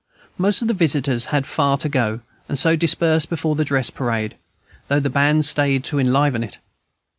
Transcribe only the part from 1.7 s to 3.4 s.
to go, and so dispersed